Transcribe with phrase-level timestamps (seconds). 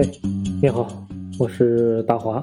[0.00, 0.10] 哎，
[0.62, 1.06] 你好，
[1.38, 2.42] 我是大华。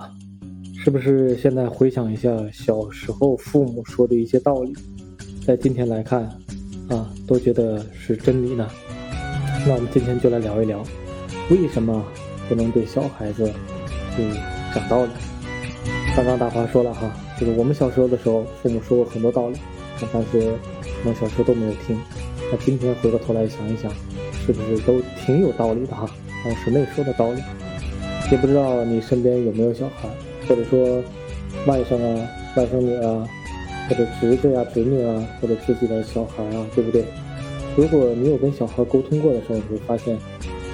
[0.76, 4.76] 是不是现在回想一下小时候父母说的一些道理，
[5.44, 6.22] 在今天来看，
[6.88, 8.70] 啊，都觉得是真理呢？
[9.66, 10.84] 那我们今天就来聊一聊，
[11.50, 12.06] 为什么
[12.48, 13.52] 不能对小孩子
[14.16, 14.24] 就
[14.76, 15.12] 讲道理？
[16.16, 19.58] 刚刚大华说了哈，就是我们小时候的时候，父母说过很多道理，
[20.14, 20.42] 但是
[21.02, 22.00] 可能小时候都没有听。
[22.52, 23.92] 那今天回过头来想一想，
[24.46, 26.08] 是不是都挺有道理的哈？
[26.44, 27.42] 当时那说的道理，
[28.32, 30.10] 也不知道你身边有没有小孩。
[30.48, 31.04] 或者说，
[31.66, 33.28] 外甥啊、外甥女啊，
[33.90, 37.04] 或者侄子呀、侄女啊，或者自己的小孩啊，对不对？
[37.76, 40.18] 如果你有跟小孩沟通过的时候，你会发现，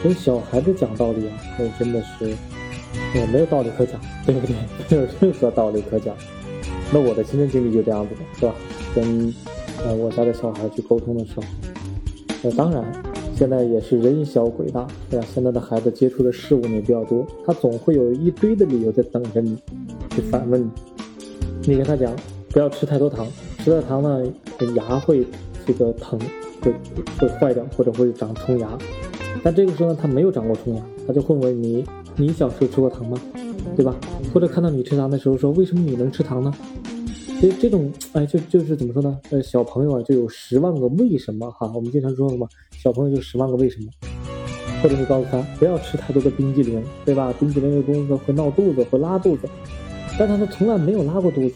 [0.04, 2.30] 跟小孩子讲道理啊，那真的是，
[3.16, 4.56] 也没有道理可讲，对不对？
[4.90, 6.16] 没有任何道理可讲。
[6.92, 8.54] 那我的亲身经历就这样子的，是吧？
[8.94, 9.34] 跟
[9.84, 11.44] 呃我家的小孩去沟通的时候，
[12.44, 13.13] 那当然。
[13.36, 15.26] 现在也是人小鬼大，对吧？
[15.34, 19.58] 现在的孩子接触的事物也比较多，他总会有一堆的理由在等着你
[20.12, 20.70] 去反问你。
[21.66, 22.14] 你跟他讲
[22.50, 23.28] 不要吃太多糖，
[23.60, 24.24] 吃了糖呢，
[24.76, 25.26] 牙会
[25.66, 26.20] 这个疼，
[26.62, 26.74] 会
[27.20, 28.78] 会坏掉，或者会长虫牙。
[29.44, 31.84] 但这个时候呢，他没有长过虫牙，他就会问你：
[32.16, 33.18] 你小时候吃过糖吗？
[33.76, 33.96] 对吧？
[34.34, 36.54] 或者看到你吃糖的时候说：为什么你能吃糖呢？
[37.44, 39.20] 所以这种哎，就就是怎么说呢？
[39.30, 41.70] 呃，小朋友啊，就有十万个为什么哈。
[41.76, 43.92] 我们经常说什么，小朋友就十万个为什么。
[44.82, 47.34] 或者你告诉他不要吃太多的冰激凌，对吧？
[47.38, 49.50] 冰激凌的东西会闹肚子，会拉肚子。
[50.18, 51.56] 但他呢，从来没有拉过肚子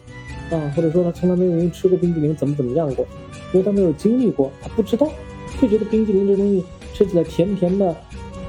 [0.52, 3.08] 啊，或者说他从来没有人吃过冰激凌，怎么怎么样过？
[3.54, 5.10] 因为他没有经历过，他不知道，
[5.62, 7.96] 就觉得冰激凌这东西吃起来甜甜的、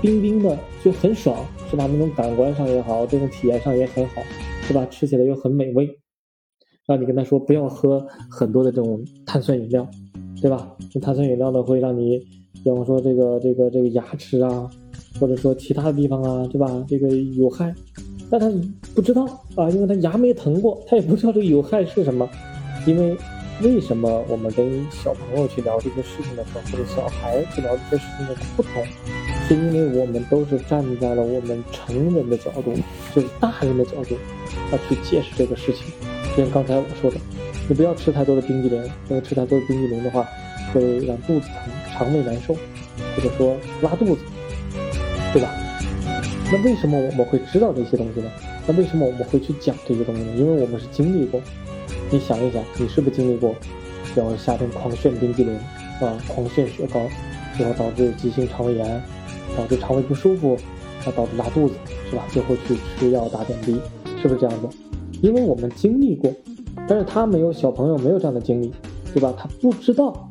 [0.01, 1.89] 冰冰的就很爽，是吧？
[1.89, 4.25] 那种感官上也好，这种体验上也很好，
[4.67, 4.85] 是吧？
[4.91, 6.01] 吃起来又很美味。
[6.89, 9.87] 让你跟他说不要喝很多的这种碳酸饮料，
[10.41, 10.75] 对吧？
[10.91, 12.19] 这碳酸饮料呢会让你，
[12.65, 14.67] 比方说这个这个这个牙齿啊，
[15.21, 16.83] 或者说其他的地方啊，对吧？
[16.89, 17.75] 这个有害，
[18.31, 18.51] 但他
[18.95, 22.27] 不知道啊，因为他牙没疼过，他也不知道这个有害是什么。
[22.87, 23.15] 因为
[23.63, 28.83] 为什么我们跟小朋友去聊这些事情的时候，或者小孩去聊这些事情的不同，
[29.47, 32.73] 是因为我们都是站在了我们成人的角度，
[33.15, 34.15] 就是大人的角度，
[34.73, 35.85] 啊去解释这个事情。
[36.39, 37.17] 就像刚才我说的，
[37.69, 40.25] 你不要吃太多的冰激凌，因为吃太多的冰激凌的话，
[40.73, 44.23] 会让肚子疼、肠胃难受，或者说拉肚子，
[45.33, 45.51] 对吧？
[46.53, 48.31] 那为什么我们会知道这些东西呢？
[48.69, 50.33] 那为什么我们会去讲这些东西呢？
[50.37, 51.41] 因为我们是经历过。
[52.09, 53.53] 你想一想，你是不是经历过，
[54.15, 55.57] 比方说夏天狂炫冰激凌
[56.01, 57.01] 啊，狂炫雪糕，
[57.57, 59.03] 最后导致急性肠胃炎，
[59.57, 60.57] 导致肠胃不舒服，
[61.05, 61.75] 啊，导致拉肚子，
[62.09, 62.25] 是吧？
[62.31, 63.81] 最后去吃药打点滴，
[64.23, 64.69] 是不是这样子？
[65.21, 66.33] 因为我们经历过，
[66.87, 68.73] 但是他没有小朋友没有这样的经历，
[69.13, 69.35] 对吧？
[69.37, 70.31] 他不知道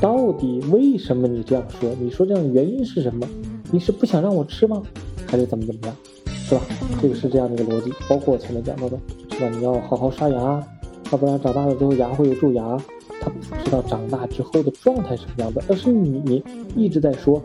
[0.00, 3.26] 到底为什么你这样说，你说这样的原因是什么？
[3.70, 4.82] 你是不想让我吃吗？
[5.26, 5.96] 还是怎么怎么样，
[6.26, 6.60] 是吧？
[7.00, 7.92] 这个是这样的一个逻辑。
[8.08, 8.98] 包括我前面讲到的，
[9.30, 9.48] 是吧？
[9.48, 10.66] 你要好好刷牙，
[11.10, 12.76] 要不然长大了之后牙会有蛀牙。
[13.20, 16.44] 他不知道长大之后的状态是什么样的，而是你
[16.76, 17.42] 一直在说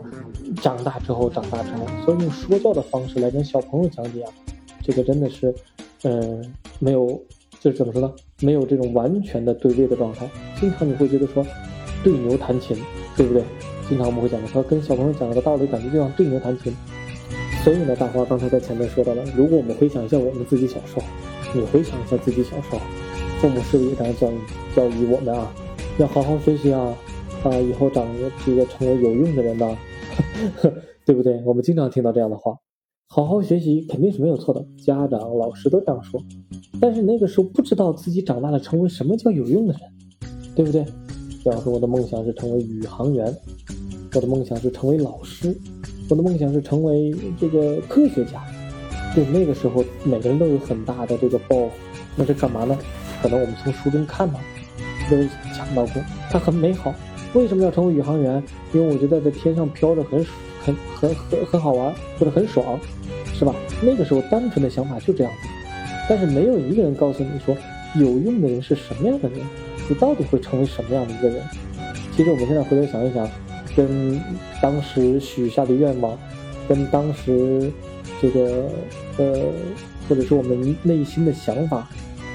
[0.60, 4.32] 长大之后，长大之后，所以用说教的方式来跟小朋友讲解啊，
[4.82, 5.54] 这个真的是。
[6.02, 7.06] 嗯，没有，
[7.60, 8.12] 就是怎么说呢？
[8.40, 10.28] 没有这种完全的对位的状态。
[10.58, 11.44] 经常你会觉得说，
[12.02, 12.76] 对牛弹琴，
[13.16, 13.42] 对不对？
[13.88, 16.74] 经常我们会讲的说，跟小朋友讲的道理，感觉就像对牛弹琴。
[17.62, 21.02] 所以呢，大花刚才在前面说到了，如果我们回想一下我们自己小时候，
[21.52, 22.78] 你回想一下自己小时候，
[23.38, 24.38] 父母是不是也这样教育
[24.74, 25.52] 教育我们啊？
[25.98, 26.96] 要好好学习啊，
[27.44, 28.06] 啊，以后长
[28.46, 29.76] 这个成为有用的人呢，
[31.04, 31.42] 对不对？
[31.44, 32.56] 我们经常听到这样的话。
[33.12, 36.22] 好好学习肯定是没有错的，家长、老师都这样说。
[36.80, 39.82] 但是那个时候不知道自己长大了成为什么叫有用的人，
[40.54, 40.84] 对不对？
[41.42, 43.36] 比方说我的梦想是成为宇航员，
[44.14, 45.52] 我的梦想是成为老师，
[46.08, 48.44] 我的梦想是成为这个科学家。
[49.16, 51.70] 就那个时候，每个人都有很大的这个抱负。
[52.14, 52.78] 那是干嘛呢？
[53.20, 54.38] 可能我们从书中看到，
[55.10, 55.16] 都
[55.52, 56.00] 讲到过，
[56.30, 56.94] 它很美好。
[57.34, 58.40] 为什么要成为宇航员？
[58.72, 60.24] 因为我觉得在天上飘着很
[60.60, 62.78] 很很很很好玩，或者很爽。
[63.32, 63.54] 是吧？
[63.80, 65.48] 那个时候单纯的想法就这样子，
[66.06, 67.56] 但是没有一个人告诉你说
[67.94, 69.40] 有用的人是什么样的人，
[69.88, 71.42] 你到底会成为什么样的一个人？
[72.14, 73.26] 其实我们现在回头想一想，
[73.74, 74.20] 跟
[74.60, 76.18] 当时许下的愿望，
[76.68, 77.72] 跟当时
[78.20, 78.68] 这个
[79.16, 79.40] 呃，
[80.06, 81.88] 或者说我们内心的想法，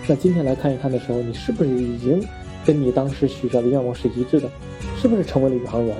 [0.07, 2.19] 那今天来看一看的时候，你是不是已经
[2.65, 4.49] 跟你当时许下的愿望是一致的？
[4.99, 5.95] 是不是成为了宇航员？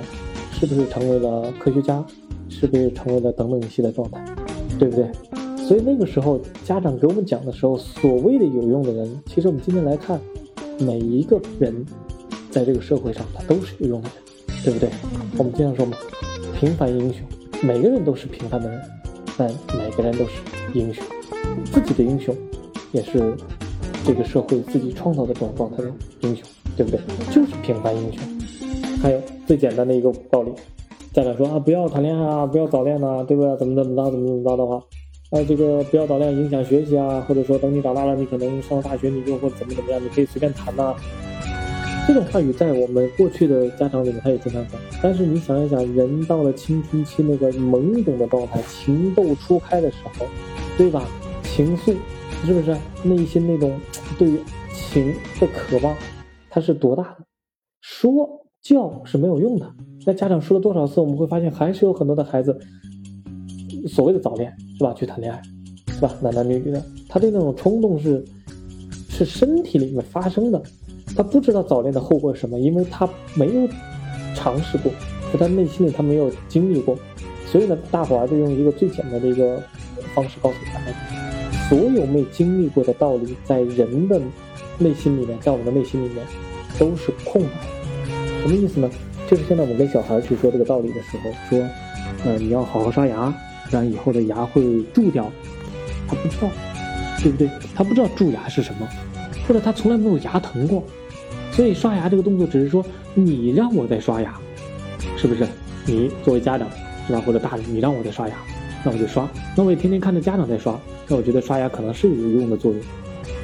[0.58, 2.02] 是不是成为了科学家？
[2.48, 4.24] 是不是成为了等等一系列状态？
[4.78, 5.06] 对不对？
[5.66, 10.18] 所以那个时候家长给我们讲的时候，所谓的有用的人，其实我们今天来看，
[10.78, 11.84] 每一个人
[12.50, 14.08] 在这个社会上他都是有用的
[14.46, 14.88] 人，对不对？
[15.36, 15.96] 我们经常说嘛，
[16.58, 17.20] 平凡英雄，
[17.62, 18.80] 每个人都是平凡的人，
[19.36, 20.40] 但每个人都是
[20.72, 21.04] 英雄，
[21.72, 22.34] 自己的英雄，
[22.92, 23.36] 也是
[24.06, 26.44] 这个社会自己创造的这种状态的英雄，
[26.76, 27.00] 对不对？
[27.30, 28.22] 就是平凡英雄。
[29.02, 30.50] 还有最简单的一个道理，
[31.12, 33.56] 家长说啊，不要谈恋爱啊，不要早恋呐，对不对？
[33.56, 34.76] 怎么怎么着，怎么怎么着的话。
[35.30, 40.94] 啊，这个不要早恋影响学习啊，或者说等你长大了，你可能上大学你就或怎么怎么样，你可以随便谈呐。
[42.06, 44.80] 这种话语在我们过去的家长里面他也经常讲。
[45.02, 50.26] 但是你想一想，人到了青春期那个懵懂的状态，情窦初开的时候，
[50.76, 51.04] 对吧？
[51.42, 51.96] 情愫
[52.44, 53.72] 是不是内心那种
[54.18, 54.30] 对
[54.72, 55.96] 情的渴望，
[56.50, 57.24] 它是多大的？
[57.80, 58.12] 说
[58.68, 59.66] 叫是没有用的。
[60.04, 62.58] 那家长说了多少次，我们会发现还是有很多的孩子。
[63.86, 64.92] 所谓的早恋是吧？
[64.92, 65.40] 去谈恋爱
[65.92, 66.12] 是吧？
[66.20, 68.24] 男男女女的，他对那种冲动是
[69.08, 70.60] 是身体里面发生的，
[71.16, 73.68] 他不知道早恋的后果是什么，因为他没有
[74.34, 74.90] 尝试过，
[75.32, 76.98] 在他内心里他没有经历过，
[77.46, 79.62] 所以呢，大伙儿就用一个最简单的一个
[80.14, 84.20] 方式告诉大家：所有没经历过的道理，在人的
[84.78, 86.26] 内心里面，在我们的内心里面
[86.78, 87.75] 都是空白。
[88.46, 88.88] 什么意思呢？
[89.28, 91.68] 就是现在我跟小孩去说这个道理的时候，说，
[92.24, 93.34] 呃，你要好好刷牙。
[93.68, 94.62] 不然以后的牙会
[94.94, 95.28] 蛀掉，
[96.06, 96.48] 他不知道，
[97.20, 97.50] 对不对？
[97.74, 98.88] 他不知道蛀牙是什么，
[99.48, 100.84] 或者他从来没有牙疼过，
[101.50, 104.38] 所以刷牙这个动作只是说你让我在刷牙，
[105.16, 105.44] 是不是？
[105.84, 106.68] 你作为家长
[107.08, 107.20] 是吧？
[107.26, 108.36] 或者大人，你让我在刷牙，
[108.84, 109.28] 那我就刷。
[109.56, 110.78] 那我也天天看着家长在刷，
[111.08, 112.80] 那我觉得刷牙可能是有用的作用。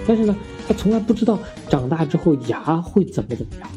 [0.07, 0.37] 但是呢，
[0.69, 1.37] 他从来不知道
[1.69, 3.69] 长大之后牙会怎么怎么样。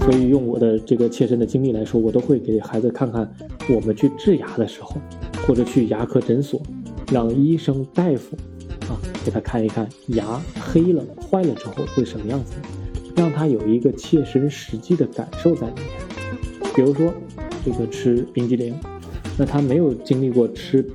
[0.00, 3.30] 所以用我的这个切身的经历来说，我都会给孩子看看
[3.68, 4.96] 我们去治牙的时候。
[5.46, 6.62] 或者去牙科诊所，
[7.10, 8.36] 让医生大夫
[8.88, 8.94] 啊
[9.24, 12.52] 给他看一看牙黑了坏了之后会什么样子，
[13.16, 16.72] 让他有一个切身实际的感受在里面。
[16.76, 17.12] 比如说
[17.64, 18.74] 这个吃冰激凌，
[19.36, 20.86] 那他没有经历过吃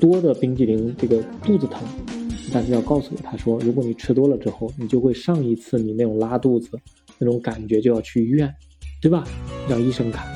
[0.00, 1.82] 多的冰激凌这个肚子疼，
[2.50, 6.70] 但是要告诉他说，如果你吃多了之后，你就会上一次你那种拉肚子
[7.18, 8.52] 那种感觉就要去医院，
[9.00, 9.24] 对吧？
[9.68, 10.26] 让医生看，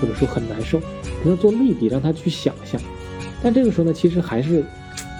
[0.00, 0.80] 或者说很难受。
[1.22, 2.80] 给他做类比，让他去想象，
[3.42, 4.62] 但这个时候呢，其实还是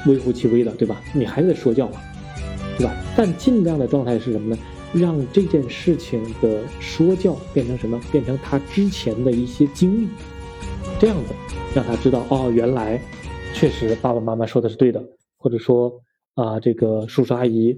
[0.07, 1.01] 微乎其微的，对吧？
[1.15, 2.01] 你还在说教嘛，
[2.77, 2.95] 对吧？
[3.17, 4.59] 但尽量的状态是什么呢？
[4.93, 7.99] 让这件事情的说教变成什么？
[8.13, 10.09] 变成他之前的一些经历，
[11.01, 11.35] 这样子
[11.75, 13.01] 让他知道哦，原来
[13.55, 15.03] 确实爸爸妈妈说的是对的，
[15.39, 15.93] 或者说
[16.35, 17.77] 啊，这个叔叔阿姨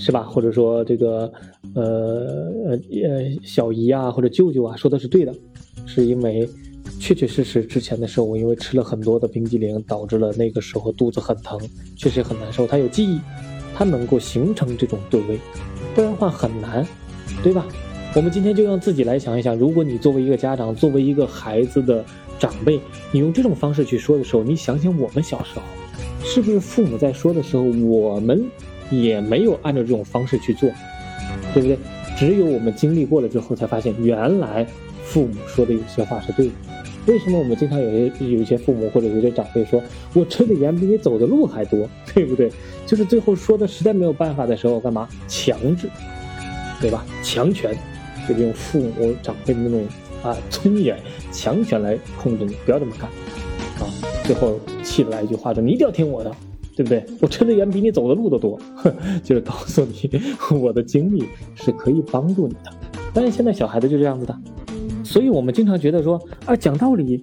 [0.00, 0.22] 是吧？
[0.22, 1.30] 或者说这个
[1.74, 5.32] 呃呃呃小姨啊或者舅舅啊说的是对的，
[5.86, 6.48] 是因为。
[6.98, 11.58] 确确实实，之前的时候我因为吃了很多的冰激凌，导致了那个时候肚子很疼，
[11.96, 12.66] 确实很难受。
[12.66, 13.18] 他有记忆，
[13.74, 15.38] 他能够形成这种对位，
[15.94, 16.86] 不然的话很难，
[17.42, 17.66] 对吧？
[18.14, 22.04] 我们今天就让自己来想一想，如果你作为一个家长，作为一个孩子的
[22.38, 22.78] 长辈，
[23.12, 25.62] 你用这种方式去说的时候，你想想我们小时候，
[26.22, 28.44] 是不是父母在说的时候，我们
[28.90, 30.68] 也没有按照这种方式去做，
[31.54, 31.78] 对不对？
[32.16, 34.66] 只有我们经历过了之后，才发现原来
[35.02, 36.52] 父母说的有些话是对的。
[37.06, 39.82] 为什么我们经常有些有些父母或者有些长辈说，
[40.12, 42.52] 我吃的盐比你走的路还多，对不对？
[42.84, 45.88] 就是最后说的实在没有办法的时候，干嘛强制，
[46.78, 47.04] 对吧？
[47.22, 47.74] 强权，
[48.28, 49.86] 就是用父母长辈的那种
[50.22, 50.98] 啊尊严、
[51.32, 53.08] 强权来控制你，不要这么干，
[53.80, 53.88] 啊！
[54.24, 56.30] 最后气的来一句话说，你一定要听我的，
[56.80, 57.04] 对不对？
[57.20, 58.58] 我吃的远比你走的路都多，
[59.22, 60.10] 就是告诉你
[60.58, 62.72] 我的经历是可以帮助你的。
[63.12, 64.34] 但是现在小孩子就这样子的。
[65.04, 67.22] 所以，我们经常觉得说啊，讲道理，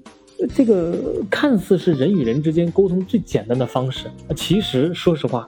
[0.53, 5.47] 这个看似是人与人之间沟通最简单的方式，其实说实话，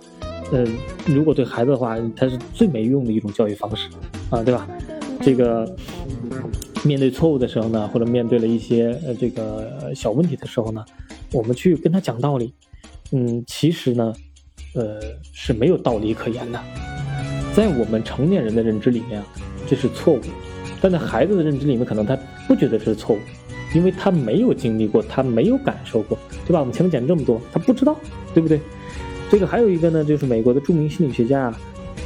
[0.52, 0.66] 嗯，
[1.06, 3.90] 如果对孩子的话，它是最没用的一种教育方式，
[4.32, 4.68] 啊，对吧？
[5.22, 5.72] 这个
[6.84, 10.84] 面对错误的时候呢，或者面对了一些呃这个小问题的时候呢，
[11.32, 12.54] 我们去跟他讲道理，
[13.12, 14.14] 嗯，其实呢，
[14.76, 15.00] 呃，
[15.34, 16.60] 是没有道理可言的，
[17.56, 19.22] 在我们成年人的认知里面，
[19.68, 20.22] 这是错误。
[20.80, 23.20] 但在孩子的认知里面，可能他不觉得这是错误，
[23.76, 26.60] 因为他没有经历过，他没有感受过，对吧？
[26.60, 27.96] 我们前面讲这么多，他不知道，
[28.34, 28.62] 对不对？
[29.30, 31.54] 这个还有一个呢，就是美国的著名心理学家，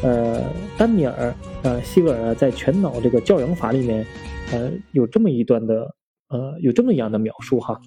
[0.02, 0.42] 呃，
[0.78, 4.06] 丹尼尔，呃，希格尔在《全脑这个教养法》里面，
[4.52, 5.94] 呃，有这么一段的。
[6.34, 7.80] 呃，有这么一样的描述哈，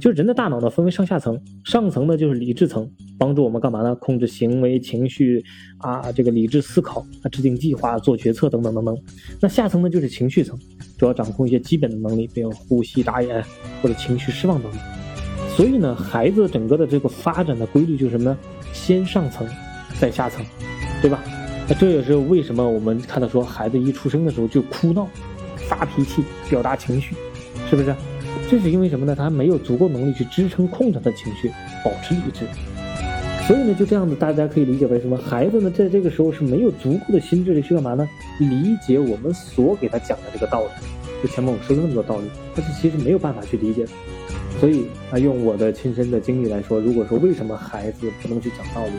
[0.00, 3.94] 就是人的大脑呢分为上下层，上层呢就是理智层，帮助我们干嘛呢？
[3.94, 5.40] 控制行为、情绪
[5.78, 8.98] 啊，这个理智思考啊，制定计划、做决策等等等等。
[9.40, 10.58] 那下层呢就是情绪层，
[10.98, 13.40] 主要掌控一些基本的能力，比如呼吸、眨眼
[13.80, 14.80] 或者情绪释放等等。
[15.56, 18.38] 所以呢，孩子整个的这个发展的规律就是什么呢？
[18.72, 19.46] 先上层，
[20.00, 20.44] 再下层，
[21.00, 21.22] 对吧？
[21.68, 25.06] 那这也是为什么我们看到说孩子一出生的时候就哭闹、
[25.68, 27.14] 发脾气、表达情绪。
[27.72, 27.96] 是不是？
[28.50, 29.16] 这是因为什么呢？
[29.16, 31.50] 他没有足够能力去支撑控制他的情绪，
[31.82, 32.44] 保持理智。
[33.46, 38.06] 所以呢，就这样子，大家可以理解为什么孩子呢，在这个时候是没有足够的心智力去干嘛呢？
[38.38, 40.68] 理解我们所给他讲的这个道理。
[41.22, 42.24] 就前面我说了那么多道理，
[42.54, 43.90] 他是其实没有办法去理解的。
[44.60, 48.92] 所以啊，用我的亲身的经历来说，如果说为什么孩子不能去讲道理，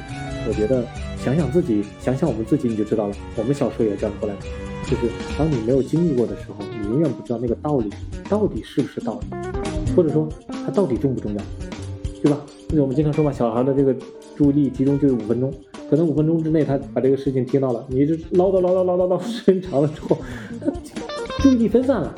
[0.47, 0.83] 我觉得
[1.23, 3.15] 想想自己，想想我们自己，你就知道了。
[3.35, 4.41] 我们小时候也这样过来的，
[4.83, 7.89] 就是当你没有经历过的时候，你永远不知道那个道理
[8.29, 11.41] 到底是不是道理，或者说它到底重不重要，
[12.21, 12.37] 对吧？
[12.69, 13.95] 那我们经常说嘛，小孩的这个。
[14.35, 15.53] 注意力集中就是五分钟，
[15.87, 20.17] 可能五分钟之内他把这个事情听到了，你一直唠叨唠叨唠叨唠时间长了之后，
[20.59, 20.71] 他
[21.43, 22.15] 注意力分散了，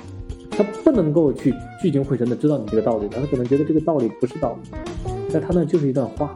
[0.50, 6.34] 他不能够去聚精会神的知道你这个道理，他可能觉得这个道理不是道理，在他那就是一段话，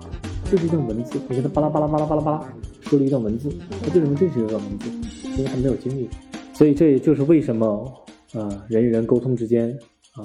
[0.52, 2.44] 就是一段文字，你给他巴拉巴拉巴拉巴拉巴拉
[2.89, 4.89] 说了一段文字，他为什么就是一段文字？
[5.38, 6.10] 因为他没有经历，
[6.53, 7.93] 所以这也就是为什么
[8.34, 9.69] 啊人与人沟通之间
[10.13, 10.24] 啊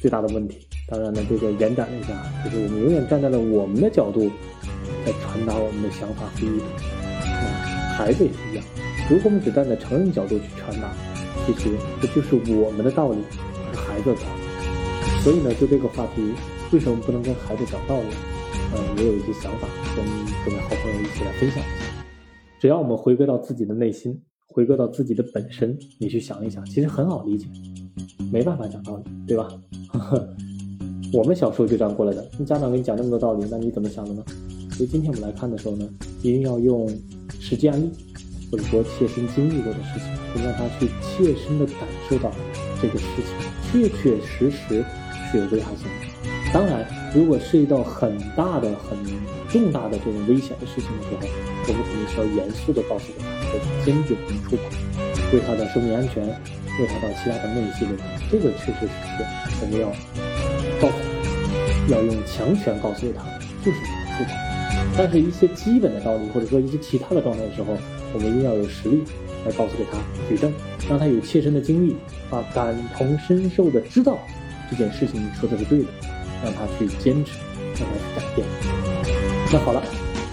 [0.00, 0.58] 最大的问题。
[0.88, 4.30] 当然呢，这个延展了一下，就是我们永远站在了我们的角度。
[5.04, 6.64] 在传达我们的想法和意图，
[7.24, 8.64] 啊，孩子也是一样。
[9.08, 10.92] 如果我们只站在成人角度去传达，
[11.46, 11.70] 其实
[12.00, 13.18] 这就是我们的道理，
[13.72, 15.22] 是孩子的道理。
[15.22, 16.22] 所以呢，就这个话题，
[16.72, 18.08] 为什么不能跟孩子讲道理？
[18.74, 20.04] 呃，也有一些想法，跟
[20.44, 21.62] 各位好朋友一起来分享。
[22.66, 27.46] 只要我们回归到自己的内心，回归到自己的本身，你去想一想，其实很好理解。
[28.32, 29.48] 没办法讲道理，对吧？
[31.14, 32.28] 我们小时候就这样过来的。
[32.36, 34.24] 那家长给你讲那么多道理，那你怎么想的呢？
[34.72, 35.88] 所以今天我们来看的时候呢，
[36.24, 36.88] 一定要用
[37.38, 37.88] 实际案例，
[38.50, 40.00] 或者说切身经历过的事
[40.34, 42.32] 情，让他去切身的感受到
[42.82, 43.32] 这个事情
[43.70, 44.84] 确确实实
[45.30, 46.35] 是有危害性的。
[46.56, 48.96] 当然，如果涉及到很大的、很
[49.46, 51.28] 重大的这种危险的事情的时候，
[51.68, 57.94] 我们肯定是要严肃的告诉他，而且坚决不能触碰，为他的生命安全，为他的其他的那一系列，
[58.32, 59.22] 这个确实实
[59.60, 59.92] 我们要
[60.80, 63.20] 告诉他，要用强权告诉他，
[63.62, 63.76] 就是
[64.16, 64.32] 触碰。
[64.96, 67.76] 但是，一些基本的道理，或者说一些其他的状态的时候，
[68.14, 69.04] 我们一定要有实力
[69.44, 70.50] 来告诉给他举证，
[70.88, 71.94] 让他有切身的经历，
[72.30, 74.16] 啊，感同身受的知道
[74.70, 75.88] 这件事情你说的是对的，
[76.42, 77.38] 让他去坚持，
[77.78, 78.46] 让他去改变。
[79.52, 79.82] 那好了，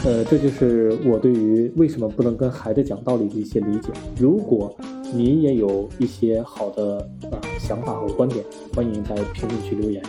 [0.05, 3.89] 呃，这就是我对于为什么不能跟孩子讲道理的一些理解。
[4.19, 4.75] 如果
[5.13, 8.43] 您也有一些好的啊想法和观点，
[8.75, 10.03] 欢迎在评论区留言。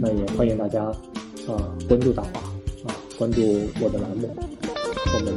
[0.00, 2.40] 那也欢迎大家啊关注大华
[2.86, 3.40] 啊关注
[3.80, 4.28] 我的栏目。
[5.12, 5.34] 我们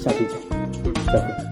[0.00, 0.36] 下期讲，
[1.06, 1.42] 再会。